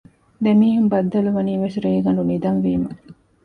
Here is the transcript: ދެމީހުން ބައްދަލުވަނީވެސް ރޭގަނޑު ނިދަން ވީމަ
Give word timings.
ދެމީހުން 0.43 0.89
ބައްދަލުވަނީވެސް 0.91 1.77
ރޭގަނޑު 1.83 2.21
ނިދަން 2.29 2.59
ވީމަ 2.65 2.89